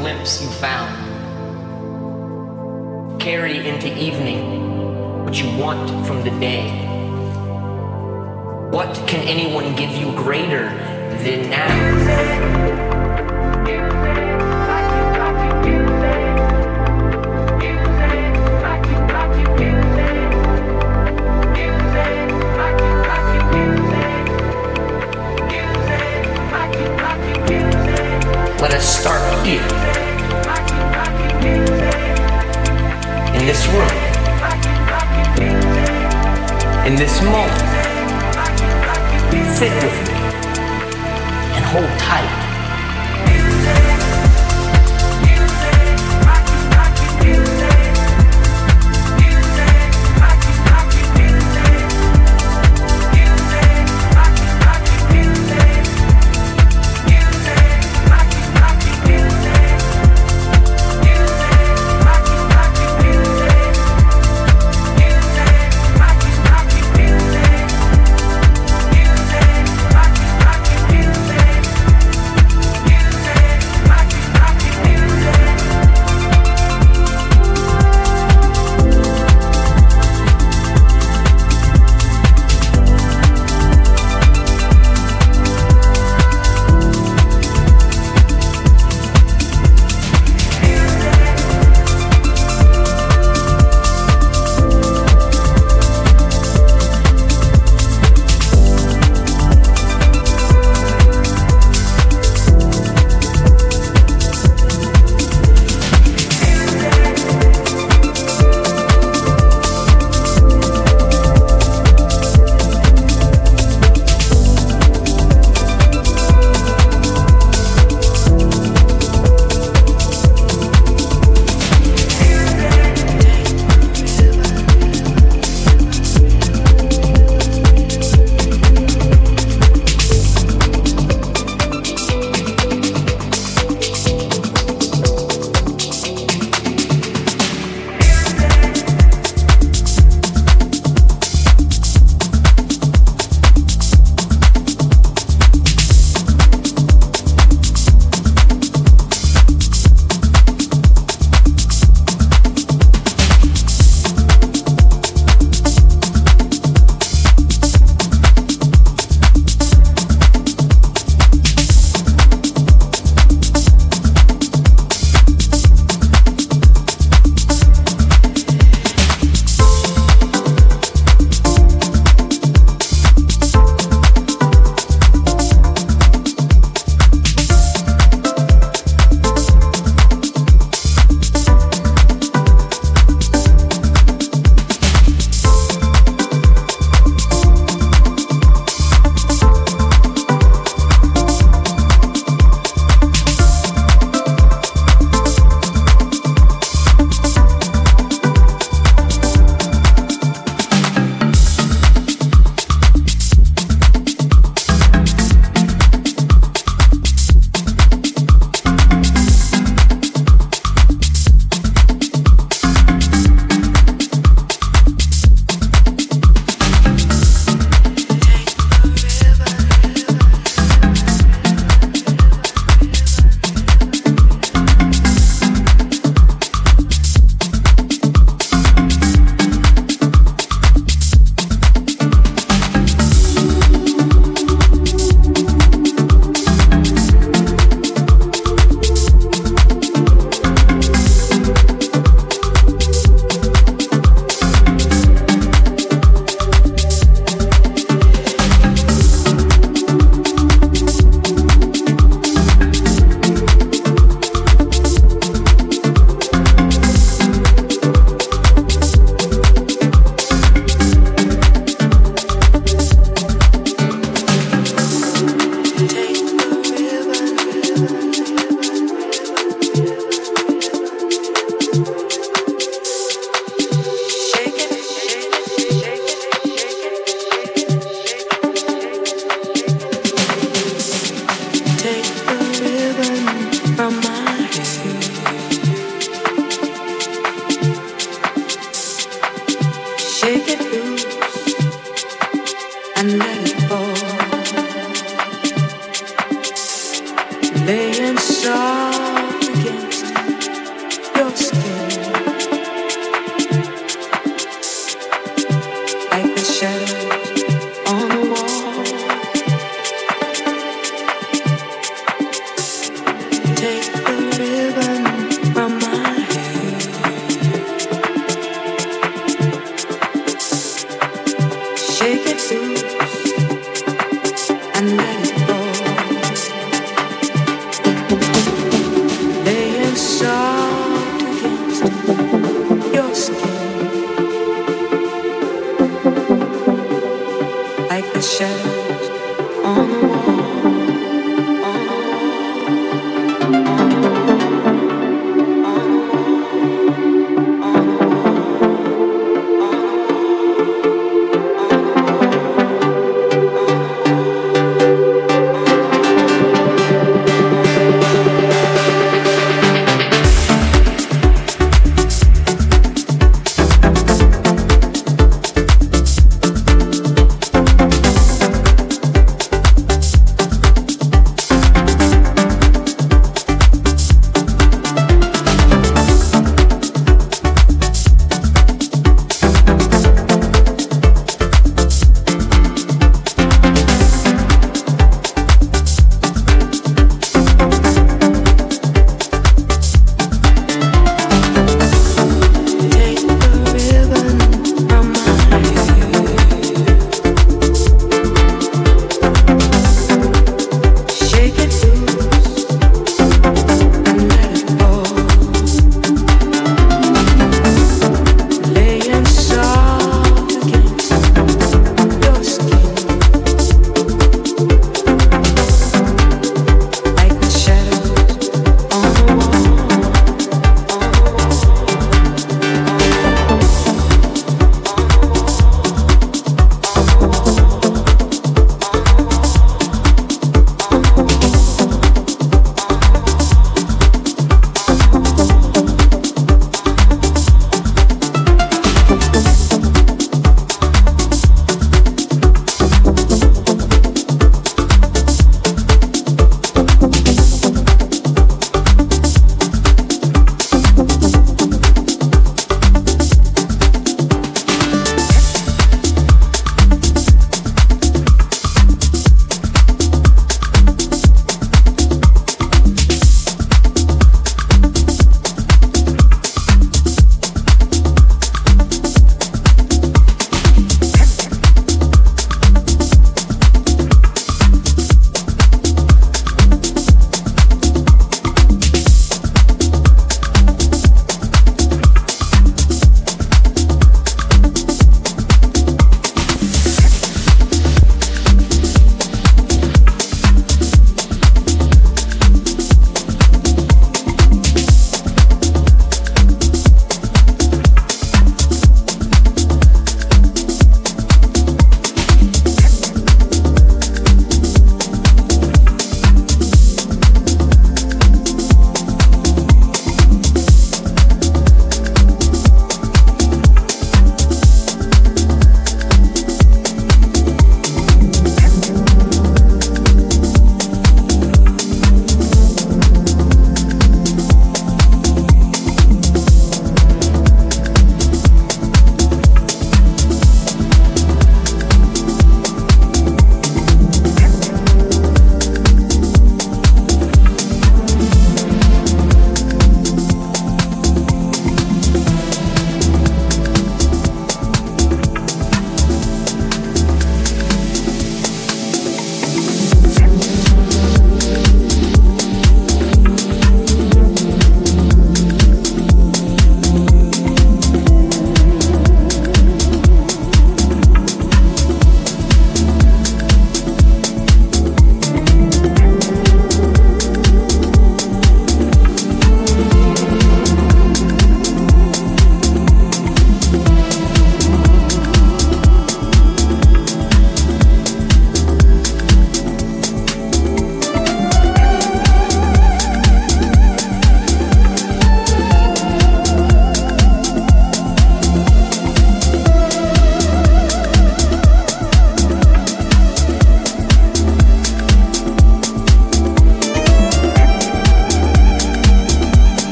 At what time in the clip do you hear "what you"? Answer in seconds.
5.24-5.46